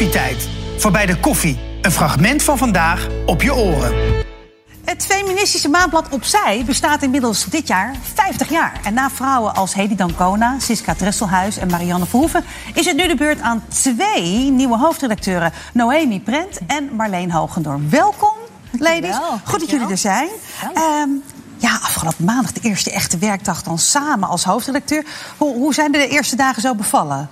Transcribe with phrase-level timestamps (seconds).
[0.00, 0.48] Koffietijd.
[0.76, 1.58] Voorbij de koffie.
[1.82, 3.94] Een fragment van vandaag op je oren.
[4.84, 8.80] Het feministische maandblad Opzij bestaat inmiddels dit jaar 50 jaar.
[8.84, 12.44] En na vrouwen als Hedy Dancona, Siska Dresselhuis en Marianne Verhoeven...
[12.74, 15.52] is het nu de beurt aan twee nieuwe hoofdredacteuren.
[15.72, 17.90] Noemi Prent en Marleen Hogendoorn.
[17.90, 18.34] Welkom,
[18.78, 19.16] ladies.
[19.44, 20.28] Goed dat jullie er zijn.
[20.74, 21.08] Ehm,
[21.56, 25.04] ja, afgelopen maandag de eerste echte werkdag dan samen als hoofdredacteur.
[25.36, 27.30] Hoe, hoe zijn de eerste dagen zo bevallen?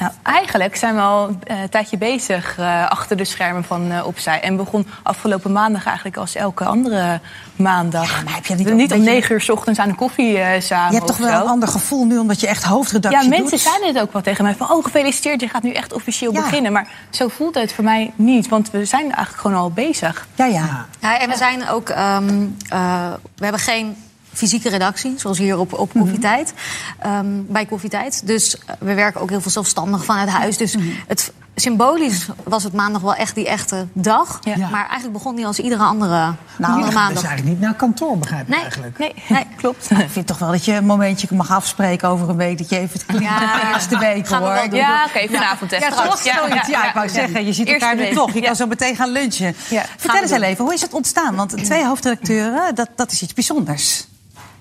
[0.00, 4.06] Nou, eigenlijk zijn we al eh, een tijdje bezig eh, achter de schermen van eh,
[4.06, 4.40] Opzij.
[4.40, 7.20] En begon afgelopen maandag eigenlijk als elke andere
[7.56, 8.16] maandag.
[8.16, 10.60] Ja, maar heb je niet niet, om negen uur 's ochtends aan de koffie eh,
[10.60, 11.40] samen Je hebt toch wel zo.
[11.40, 13.60] een ander gevoel nu omdat je echt hoofdredactie Ja, mensen doet?
[13.60, 14.54] zeiden het ook wel tegen mij.
[14.54, 16.40] Van, oh, gefeliciteerd, je gaat nu echt officieel Ja.
[16.40, 16.72] beginnen.
[16.72, 18.48] Maar zo voelt het voor mij niet.
[18.48, 20.26] Want we zijn eigenlijk gewoon al bezig.
[20.34, 20.86] Ja, ja.
[21.00, 21.88] Ja, en we zijn ook.
[21.88, 23.96] ehm, eh, we hebben geen
[24.32, 26.52] fysieke redactie, zoals hier op, op Koffietijd.
[26.98, 28.26] ehm, bij Koffietijd.
[28.26, 30.56] Dus eh, we werken ook heel veel zelfstandig vanuit huis.
[30.56, 30.76] Dus
[31.06, 34.38] het, symbolisch was het maandag wel echt die echte dag.
[34.42, 34.56] Ja.
[34.68, 37.24] Maar eigenlijk begon die als iedere andere, Nou, andere Dus maandag.
[37.24, 38.60] eigenlijk niet naar kantoor, begrijp ik Nee.
[38.60, 38.98] eigenlijk.
[38.98, 39.46] Nee, Nee.
[39.56, 39.90] klopt.
[40.00, 42.58] Ik vind toch wel dat je een momentje mag afspreken over een week.
[42.58, 44.60] Dat je even het Ja, de eerste week we hoor.
[44.70, 44.78] doen.
[44.78, 45.82] Ja, oké, vanavond echt.
[45.82, 46.18] Ja, toch?
[46.22, 46.68] Zoiets.
[46.68, 48.32] Ja, ik wou zeggen, je ziet Eerste elkaar nu toch.
[48.32, 48.46] Je Ja.
[48.46, 49.54] kan zo meteen gaan lunchen.
[49.70, 51.34] Ja, Vertel eens even, hoe is het ontstaan?
[51.36, 54.06] Want twee hoofdredacteuren, dat, dat is iets bijzonders.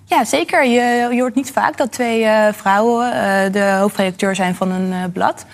[0.10, 0.66] Ja, zeker.
[0.66, 4.94] Je, je hoort niet vaak dat twee eh, vrouwen eh, de hoofdredacteur zijn van een
[4.94, 5.46] eh, blad.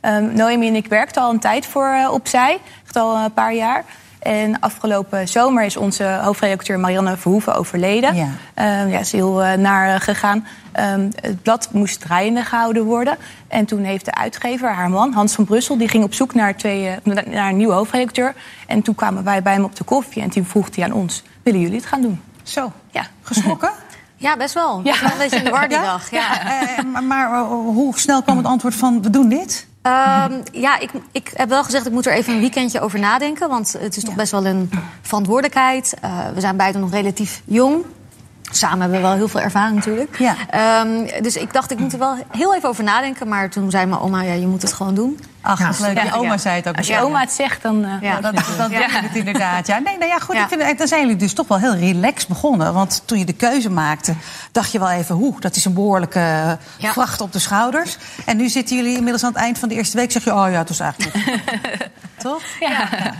[0.00, 3.84] Ehm, Noemi en ik werkten al een tijd voor Opzij, echt al een paar jaar.
[4.18, 8.14] En afgelopen zomer is onze hoofdredacteur Marianne Verhoeven overleden.
[8.14, 8.28] Ja.
[8.54, 10.46] Ehm, ja, is heel naar gegaan.
[10.72, 13.16] Ehm, het blad moest draaiende gehouden worden.
[13.48, 15.78] En toen heeft de uitgever, haar man, Hans van Brussel...
[15.78, 16.90] die ging op zoek naar, twee,
[17.30, 18.34] naar een nieuwe hoofdredacteur.
[18.66, 20.22] En toen kwamen wij bij hem op de koffie.
[20.22, 22.20] En toen vroeg hij aan ons, willen jullie het gaan doen?
[22.42, 23.06] Zo, Ja.
[23.22, 23.70] geschrokken?
[24.16, 24.80] Ja, best wel.
[24.84, 25.00] Ja.
[25.00, 25.82] Wel een beetje in de war die Ja?
[25.84, 26.10] dag.
[26.10, 26.40] Ja.
[26.40, 29.66] Eh, maar maar eh, hoe snel kwam het antwoord van, we doen dit?
[29.82, 33.48] Ehm, ja, ik, ik heb wel gezegd, ik moet er even een weekendje over nadenken.
[33.48, 34.70] Want het is toch best wel een
[35.02, 35.94] verantwoordelijkheid.
[36.00, 37.84] Eh, we zijn beiden nog relatief jong.
[38.52, 40.18] Samen hebben we wel heel veel ervaring natuurlijk.
[40.18, 40.34] Ja.
[40.50, 43.28] Ehm, dus ik dacht, ik moet er wel heel even over nadenken.
[43.28, 45.18] Maar toen zei mijn oma, ja, je moet het gewoon doen.
[45.44, 46.02] Ach, dat is leuk.
[46.02, 46.38] Ja, oma ja.
[46.38, 46.76] zei het ook.
[46.76, 47.84] Als je oma het zegt, dan...
[47.84, 48.20] eh, Ja.
[48.20, 48.86] Dat, dat, Ja.
[48.88, 49.66] het inderdaad.
[49.66, 49.78] Ja.
[49.78, 50.34] Nee, nou ja, goed.
[50.34, 50.42] Ja.
[50.42, 52.74] Ik vind, het- dan zijn jullie dus toch wel heel relaxed begonnen.
[52.74, 54.14] Want toen je de keuze maakte,
[54.52, 55.14] dacht je wel even...
[55.14, 56.92] hoe, dat is een behoorlijke eh, Ja.
[56.92, 57.96] vracht op de schouders.
[58.26, 60.12] En nu zitten jullie inmiddels aan het eind van de eerste week...
[60.12, 61.42] zeg je, oh ja, het was eigenlijk goed.
[62.22, 62.42] Toch?
[62.60, 62.68] Ja.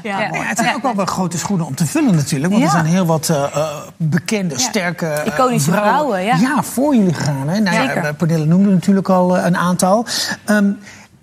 [0.03, 0.21] Ja.
[0.21, 0.21] Ja.
[0.33, 2.53] Ja, het zijn ook wel wel grote schoenen om te vullen natuurlijk.
[2.53, 2.69] Want Ja.
[2.69, 5.07] er zijn heel wat eh, eh, bekende, sterke...
[5.07, 6.63] eh, Iconische vrouwen, ja.
[6.63, 7.49] voor jullie gegaan.
[7.49, 7.61] Hè?
[7.61, 10.07] Nou, ja, eh, Pernille noemde natuurlijk al eh, een aantal.
[10.45, 10.71] Ehm,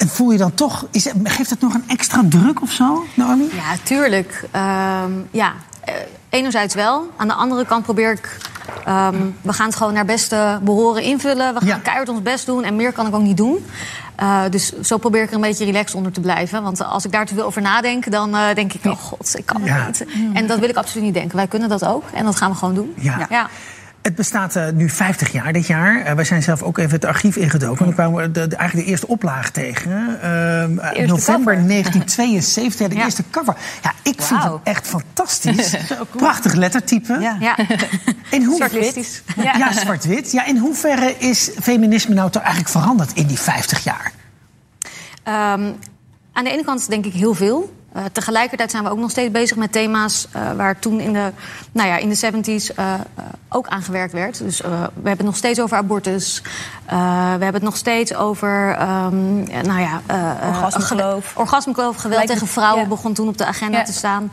[0.01, 0.85] en voel je dan toch...
[0.91, 3.43] Is, geeft dat nog een extra druk of zo, Naomi?
[3.53, 4.43] Ja, tuurlijk.
[4.51, 5.53] Ehm, ja,
[5.85, 5.93] eh,
[6.29, 7.09] enerzijds wel.
[7.17, 8.37] Aan de andere kant probeer ik...
[8.85, 11.53] ehm, we gaan het gewoon naar beste behoren invullen.
[11.53, 11.77] We gaan Ja.
[11.77, 12.63] keihard ons best doen.
[12.63, 13.65] En meer kan ik ook niet doen.
[14.15, 16.63] Eh, dus zo probeer ik er een beetje relaxed onder te blijven.
[16.63, 18.85] Want als ik daar te veel over nadenk, dan eh, denk ik...
[18.85, 19.85] oh god, ik kan het Ja.
[19.85, 20.05] niet.
[20.33, 21.35] En dat wil ik absoluut niet denken.
[21.35, 22.03] Wij kunnen dat ook.
[22.13, 22.93] En dat gaan we gewoon doen.
[22.97, 23.25] Ja.
[23.29, 23.49] ja.
[24.01, 26.01] Het bestaat eh, nu 50 jaar dit jaar.
[26.05, 27.79] Eh, wij zijn zelf ook even het archief ingedoken.
[27.79, 29.91] En dan kwamen we de, de- eigenlijk de eerste oplaag tegen.
[30.21, 31.67] Ehm, eerste november cover.
[31.67, 33.03] 1972, ja, de Ja.
[33.03, 33.55] eerste cover.
[33.83, 35.75] Ja, ik vind het echt fantastisch.
[36.17, 37.17] Prachtig lettertype.
[37.19, 37.37] Ja.
[37.39, 37.57] Ja.
[38.29, 38.55] In hoe...
[38.55, 39.23] Zwart-wit.
[39.35, 39.71] Ja, Ja.
[39.71, 40.31] zwart-wit.
[40.31, 44.11] Ja, in hoeverre is feminisme nou toch eigenlijk veranderd in die 50 jaar?
[45.23, 45.71] Ehm,
[46.33, 47.73] aan de ene kant denk ik heel veel.
[47.93, 51.31] Eh, tegelijkertijd zijn we ook nog steeds bezig met thema's eh, waar toen in de,
[51.71, 52.31] nou ja, in de
[52.71, 52.93] 70s eh,
[53.49, 54.37] ook aan gewerkt werd.
[54.37, 56.41] Dus eh, we hebben het nog steeds over abortus.
[56.85, 60.01] Eh, we hebben het nog steeds over ehm, ja, nou ja,
[60.47, 61.31] Orgasmekloof.
[61.33, 62.87] ge- Orgasmekloof, geweld Gelijke- tegen vrouwen ja.
[62.89, 63.83] begon toen op de agenda Ja.
[63.83, 64.31] te staan.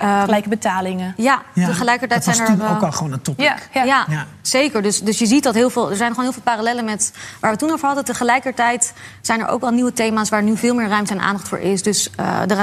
[0.00, 1.14] Ehm, Gelijke betalingen.
[1.16, 2.66] ja, Ja, tegelijkertijd dat was zijn er.
[2.66, 3.44] toen ook al gewoon een topic.
[3.44, 3.82] Ja, ja.
[3.84, 4.26] ja, Ja.
[4.42, 4.82] zeker.
[4.82, 5.90] Dus, dus je ziet dat heel veel.
[5.90, 8.04] Er zijn gewoon heel veel parallellen met waar we toen over hadden.
[8.04, 11.58] Tegelijkertijd zijn er ook wel nieuwe thema's waar nu veel meer ruimte en aandacht voor
[11.58, 11.82] is.
[11.82, 12.54] Dus eh, de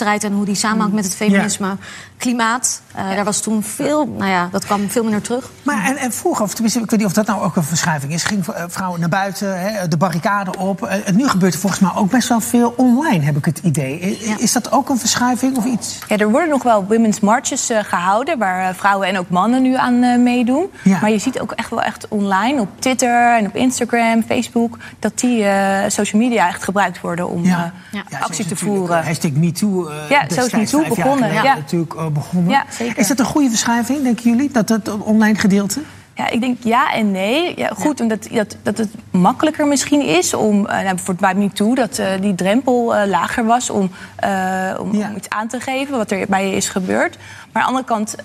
[0.00, 1.76] en hoe die samenhangt met het feminisme.
[2.16, 2.80] Klimaat.
[2.94, 4.06] eh, Daar was toen veel.
[4.18, 5.50] Nou ja, dat kwam veel minder terug.
[5.62, 8.12] Maar en, en vroeger, of tenminste, ik weet niet of dat nou ook een verschuiving
[8.12, 10.82] is, gingen eh, vrouwen naar buiten, hè, de barricade op.
[10.82, 13.58] Eh, En nu gebeurt er volgens mij ook best wel veel online, heb ik het
[13.62, 14.18] idee.
[14.20, 14.36] Ja.
[14.38, 15.98] Is dat ook een verschuiving of iets?
[16.08, 18.38] Ja, er worden nog wel women's marches eh, gehouden...
[18.38, 20.66] waar eh, vrouwen en ook mannen nu aan eh, meedoen.
[20.82, 20.98] Ja.
[21.00, 24.78] Maar je ziet ook echt wel echt online, op Twitter en op Instagram, Facebook...
[24.98, 27.72] dat die eh, social media echt gebruikt worden om eh, Ja.
[27.92, 29.04] actie is te natuurlijk, voeren.
[29.04, 29.83] Hashtag MeToo.
[29.90, 31.54] Eh, Ja, zo is MeToo jaar begonnen, ja.
[31.54, 32.50] natuurlijk eh, begonnen.
[32.50, 32.98] Ja, zeker.
[32.98, 34.50] Is dat een goede verschuiving, denken jullie?
[34.50, 35.80] Dat het online gedeelte?
[36.16, 37.52] Ja, ik denk ja en nee.
[37.56, 41.74] Ja, goed, omdat dat, dat het makkelijker misschien is om, uh, nou, bijvoorbeeld bij MeToo,
[41.74, 43.90] dat uh, die drempel uh, lager was om, om,
[44.20, 44.78] Ja.
[44.80, 47.18] om, iets aan te geven wat er bij je is gebeurd.
[47.52, 48.16] Maar aan de andere kant,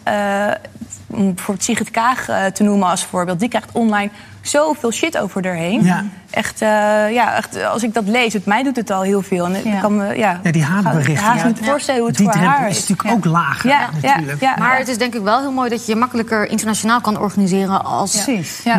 [1.09, 4.09] om bijvoorbeeld Sigrid Kaag uh, te noemen als voorbeeld, die krijgt online
[4.41, 5.83] zoveel shit over erheen.
[5.83, 6.03] Ja.
[6.29, 6.69] Echt, eh,
[7.11, 9.45] ja, echt, als ik dat lees, het, mij doet het al heel veel.
[9.45, 9.79] En Ja.
[9.79, 11.13] kan me, ja, Ja, die haatberichten.
[11.13, 12.87] Ik haast ja, me niet voorstellen hoe het die voor drempel haar is is.
[12.87, 14.41] natuurlijk ook lager, natuurlijk.
[14.41, 14.55] ja.
[14.59, 17.85] Maar het is denk ik wel heel mooi dat je je makkelijker internationaal kan organiseren
[17.85, 18.27] als,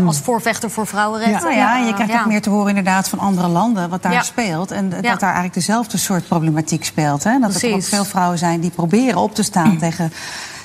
[0.06, 1.42] als voorvechter voor vrouwenrechten.
[1.42, 4.12] Nou ja, en je krijgt ook meer te horen inderdaad van andere landen wat daar
[4.12, 4.22] Ja.
[4.22, 4.70] speelt.
[4.70, 5.10] En dat Ja.
[5.14, 7.24] daar eigenlijk dezelfde soort problematiek speelt.
[7.24, 7.38] Hè?
[7.38, 10.12] Dat er ook veel vrouwen zijn die proberen op te staan tegen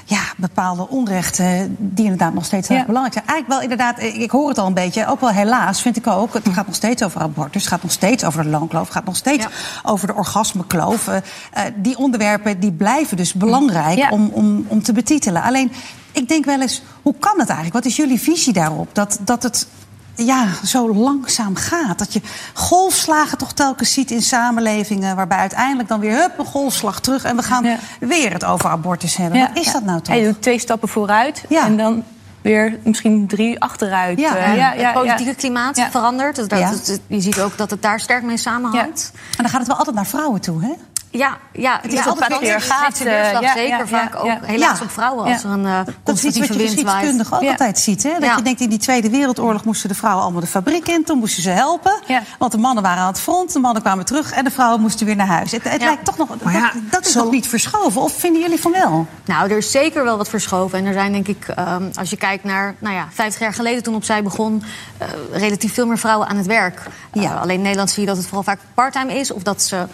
[0.08, 2.86] ja, bepaalde onrechten die inderdaad nog steeds heel Ja.
[2.86, 3.28] belangrijk zijn.
[3.28, 6.08] Eigenlijk wel inderdaad, ik ik hoor het al een beetje, ook wel helaas vind ik
[6.08, 6.34] ook.
[6.34, 9.06] Het gaat nog steeds over abortus, het gaat nog steeds over de loonkloof, het gaat
[9.06, 9.50] nog steeds Ja.
[9.84, 11.08] over de orgasmekloof.
[11.08, 11.16] Eh,
[11.52, 14.10] eh, die onderwerpen die blijven dus belangrijk Ja.
[14.10, 15.42] om, om, om te betitelen.
[15.44, 15.72] Alleen,
[16.12, 17.74] ik denk wel eens, hoe kan het eigenlijk?
[17.74, 18.90] Wat is jullie visie daarop?
[18.96, 19.68] Dat, dat het
[20.16, 21.98] ja, zo langzaam gaat.
[22.00, 22.22] Dat je
[22.54, 25.16] golfslagen toch telkens ziet in samenlevingen...
[25.16, 27.24] waarbij uiteindelijk dan weer hup, een golfslag terug...
[27.24, 27.78] en we gaan Ja.
[28.00, 29.40] weer het over abortus hebben.
[29.40, 29.72] Ja, Wat is ja.
[29.72, 30.16] dat nou toch?
[30.16, 31.66] Hij doet twee stappen vooruit Ja.
[31.66, 32.04] en dan
[32.42, 34.20] weer misschien drie achteruit.
[34.20, 34.36] Ja.
[34.36, 35.34] Eh, En ja, het politieke ja.
[35.38, 35.92] klimaat Ja.
[35.92, 36.36] verandert.
[36.36, 36.70] Dus dat, Ja.
[36.70, 39.12] dat- je ziet ook dat het daar sterk mee samenhangt.
[39.14, 40.72] En dan gaat het wel altijd naar vrouwen toe, hè?
[41.18, 44.14] Ja, ja, het Ja, is op altijd papier weer gaat, eh, ja, zeker ja, vaak
[44.14, 44.40] ja, ook ja.
[44.42, 44.84] helaas Ja.
[44.84, 45.48] op vrouwen als Ja.
[45.48, 47.50] er een uh, Dat is iets wat je geschiedkundig ook Ja.
[47.50, 48.04] altijd ziet.
[48.04, 48.10] Hè?
[48.12, 48.36] Dat Ja.
[48.36, 51.04] je denkt, in die Tweede Wereldoorlog moesten de vrouwen allemaal de fabriek in.
[51.04, 52.00] Toen moesten ze helpen.
[52.08, 52.22] Ja.
[52.40, 54.32] Want de mannen waren aan het front, de mannen kwamen terug...
[54.32, 55.52] en de vrouwen moesten weer naar huis.
[55.52, 55.88] Het, het Ja.
[55.88, 56.30] lijkt toch nog...
[56.52, 58.02] Ja, dat, dat is zo- nog niet verschoven.
[58.02, 59.08] Of vinden jullie van wel?
[59.26, 60.80] Nou, er is zeker wel wat verschoven.
[60.80, 63.84] En er zijn denk ik, ehm, als je kijkt naar nou ja, 50 jaar geleden
[63.84, 64.64] toen opzij begon,
[64.98, 66.82] eh, relatief veel meer vrouwen aan het werk.
[67.12, 67.34] Eh, Ja.
[67.34, 69.32] alleen in Nederland zie je dat het vooral vaak parttime is.
[69.32, 69.86] Of dat ze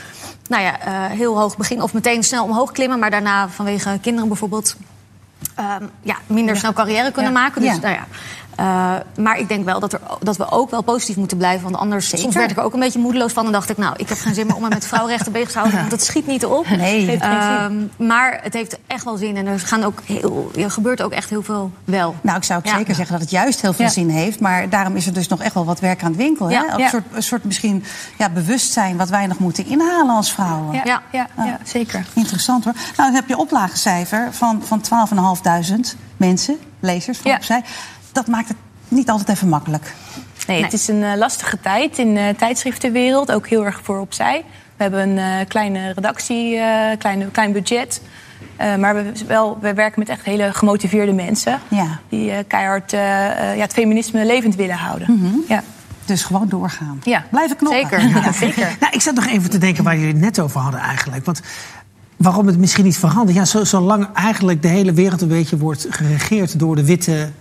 [0.51, 2.99] nou ja, eh, heel hoog beginnen of meteen snel omhoog klimmen.
[2.99, 4.75] Maar daarna vanwege kinderen bijvoorbeeld
[5.55, 7.39] ehm, ja, minder snel carrière kunnen Ja.
[7.39, 7.61] maken.
[7.61, 7.79] Dus, Ja.
[7.79, 8.05] nou ja.
[8.61, 11.63] Eh, maar ik denk wel dat, er, dat we ook wel positief moeten blijven.
[11.63, 12.19] Want anders Zeker.
[12.19, 13.45] soms werd ik er ook een beetje moedeloos van.
[13.45, 15.57] En dacht ik, nou, ik heb geen zin meer om me met vrouwenrechten bezig te
[15.57, 15.79] houden.
[15.79, 16.67] Want het schiet niet op.
[16.69, 17.17] Nee.
[17.19, 19.37] Ehm, maar het heeft echt wel zin.
[19.37, 22.15] En er, gaan ook heel, er gebeurt ook echt heel veel wel.
[22.21, 22.77] Nou, ik zou ook Ja.
[22.77, 23.91] zeker zeggen dat het juist heel veel Ja.
[23.91, 24.39] zin heeft.
[24.39, 26.45] Maar daarom is er dus nog echt wel wat werk aan het winkel.
[26.45, 26.53] Hè?
[26.53, 26.61] Ja.
[26.73, 26.83] Ook Ja.
[26.83, 27.83] Een, soort, een soort misschien
[28.17, 30.73] ja, bewustzijn wat wij nog moeten inhalen als vrouwen.
[30.73, 31.01] Ja, Ja.
[31.11, 31.27] ja.
[31.37, 32.05] Ja, zeker.
[32.13, 32.73] Interessant hoor.
[32.73, 37.37] Nou, dan heb je oplagecijfer van, van 12.500 mensen, lezers van Ja.
[37.37, 37.63] opzij.
[38.11, 39.93] Dat maakt het niet altijd even makkelijk.
[40.47, 43.31] Nee, het is een eh, lastige tijd in de tijdschriftenwereld.
[43.31, 44.43] Ook heel erg voor opzij.
[44.77, 48.01] We hebben een eh, kleine redactie, eh kleine, klein budget.
[48.55, 51.59] Eh, maar we, wel, we werken met echt hele gemotiveerde mensen.
[51.67, 51.99] Ja.
[52.09, 55.43] Die eh, keihard eh, eh, ja, het feminisme levend willen houden.
[55.47, 55.63] ja.
[56.05, 56.99] Dus gewoon doorgaan.
[57.03, 57.25] Ja.
[57.29, 58.01] Blijven knoppen.
[58.01, 58.09] Zeker.
[58.23, 58.75] Ja, zeker.
[58.79, 61.25] Nou, ik zat nog even te denken waar jullie het net over hadden eigenlijk.
[61.25, 61.41] Want
[62.17, 63.37] waarom het misschien niet verandert?
[63.37, 67.31] Ja, zo- zolang eigenlijk de hele wereld een beetje wordt geregeerd door de witte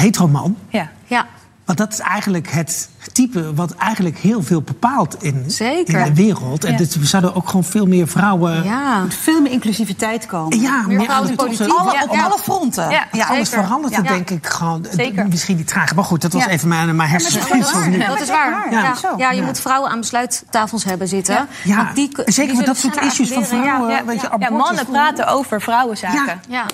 [0.00, 0.56] heteroman.
[0.68, 0.90] Ja.
[1.06, 1.26] Ja,
[1.64, 5.98] Want dat is eigenlijk het type wat eigenlijk heel veel bepaalt in, Zeker.
[5.98, 6.64] in de wereld.
[6.64, 6.78] En Ja.
[6.78, 8.64] dus we zouden ook gewoon veel meer vrouwen...
[8.64, 8.94] ja.
[8.96, 10.60] Er moet veel meer inclusiviteit komen.
[10.60, 11.68] Ja, Meer vrouwen politiek.
[11.72, 12.22] Alle, Ja, op ja.
[12.24, 12.90] alle fronten.
[12.90, 13.64] Ja, Ja, anders Zeker.
[13.64, 14.86] verandert denk ik gewoon.
[14.96, 15.28] Zeker.
[15.28, 15.94] Misschien niet trager.
[15.96, 16.48] Maar goed, dat was Ja.
[16.50, 17.72] even mijn, mijn dat is hersenschiet.
[17.72, 17.88] waar.
[17.88, 17.98] nu.
[17.98, 18.66] Ja, dat is waar.
[18.70, 18.82] Ja.
[18.82, 19.14] Ja, zo.
[19.16, 19.44] Ja, je Ja.
[19.44, 21.34] moet vrouwen aan besluittafels hebben zitten.
[21.34, 21.46] Ja.
[21.64, 24.06] Ja, Want die, die zeker met dat soort issues van vrouwen.
[24.06, 26.40] weet je, Ja, mannen praten over vrouwenzaken.
[26.48, 26.64] Ja.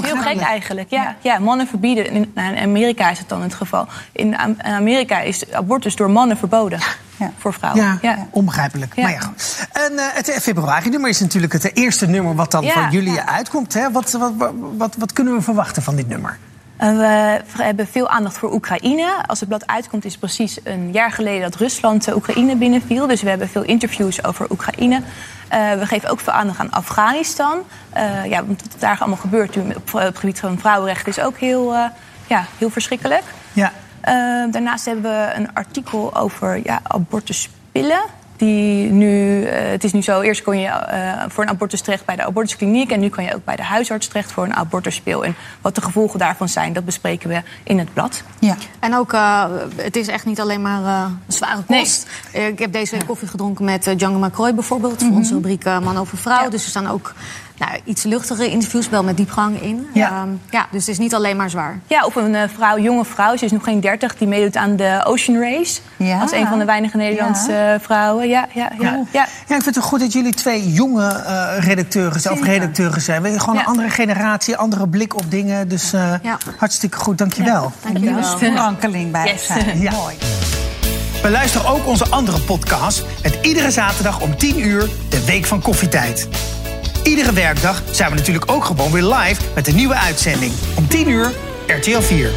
[0.00, 0.90] Heel gek eigenlijk.
[0.90, 2.10] Ja, ja, mannen verbieden.
[2.10, 2.32] In,
[2.62, 3.86] Amerika is het dan het geval.
[4.12, 6.78] In Amerika is abortus door mannen verboden.
[7.16, 7.32] Ja.
[7.38, 7.82] Voor vrouwen.
[7.84, 8.26] Ja, Ja.
[8.30, 8.96] onbegrijpelijk.
[8.96, 9.66] Maar ja, goed.
[9.72, 13.74] En eh, het februari-nummer is natuurlijk het eerste nummer wat dan van jullie uitkomt.
[13.74, 13.90] Hè?
[13.90, 14.32] Wat, wat,
[14.76, 16.38] wat, wat, kunnen we verwachten van dit nummer?
[16.76, 19.24] We hebben veel aandacht voor Oekraïne.
[19.26, 23.06] Als het blad uitkomt is het precies een jaar geleden dat Rusland eh, Oekraïne binnenviel.
[23.06, 25.02] Dus we hebben veel interviews over Oekraïne.
[25.48, 27.58] Eh, we geven ook veel aandacht aan Afghanistan.
[27.90, 31.74] Eh, ja, want wat daar allemaal gebeurt op, het gebied van vrouwenrechten is ook heel,
[31.74, 31.84] eh,
[32.26, 33.24] ja, heel verschrikkelijk.
[33.52, 33.72] Ja.
[34.00, 34.14] Eh,
[34.50, 38.00] daarnaast hebben we een artikel over ja, abortuspillen.
[38.36, 42.04] Die nu, eh, het is nu zo, eerst kon je eh, voor een abortus terecht
[42.04, 42.90] bij de abortuskliniek...
[42.90, 45.24] en nu kan je ook bij de huisarts terecht voor een abortuspil.
[45.24, 48.22] En wat de gevolgen daarvan zijn, dat bespreken we in het blad.
[48.38, 48.56] Ja.
[48.78, 49.44] En ook, eh,
[49.76, 51.80] het is echt niet alleen maar een zware Nee.
[51.80, 52.06] kost.
[52.32, 55.02] Eh, Ik heb deze week koffie gedronken met Django McCroy bijvoorbeeld...
[55.02, 56.34] voor onze rubriek Man over Vrouw.
[56.34, 56.44] Mhm.
[56.44, 56.50] Ja.
[56.50, 57.14] Dus er staan ook
[57.60, 59.86] nou, iets luchtige interviews, wel met diepgang in.
[59.94, 60.08] Ja.
[60.10, 61.78] Ehm, ja, dus het is niet alleen maar zwaar.
[61.86, 64.16] Ja, of een eh, vrouw, jonge vrouw, ze is nog geen dertig...
[64.16, 65.80] die meedoet aan de Ocean Race.
[65.96, 66.20] Ja.
[66.20, 68.28] Als een van de weinige Nederlandse eh, vrouwen.
[68.28, 69.26] Ja, ja, ja, ja.
[69.48, 73.22] Ja, ik vind het goed dat jullie twee jonge eh, redacteuren zijn, of redacteuren zijn.
[73.22, 73.60] Weet je, Gewoon Ja.
[73.60, 75.68] een andere generatie, andere blik op dingen.
[75.68, 76.38] Dus eh, Ja.
[76.56, 77.72] hartstikke goed, dankjewel.
[77.82, 78.12] Dankjewel.
[78.12, 79.46] Nieuws verankerling bij Yes.
[79.46, 79.78] zijn.
[79.80, 79.90] Ja.
[79.90, 80.14] Mooi.
[81.22, 86.28] Beluister ook onze andere podcast met iedere zaterdag om 10 uur de Week van Koffietijd.
[87.10, 90.52] Iedere werkdag zijn we natuurlijk ook gewoon weer live met een nieuwe uitzending.
[90.76, 91.32] Om 10 uur
[91.66, 92.30] RTL 4.